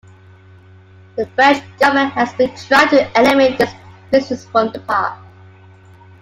The 1.15 1.27
French 1.35 1.63
government 1.79 2.13
has 2.13 2.33
been 2.33 2.49
trying 2.55 2.89
to 2.89 3.07
eliminate 3.19 3.59
this 3.59 3.71
business 4.09 4.45
from 4.45 4.71
the 4.71 4.79
park. 4.79 5.19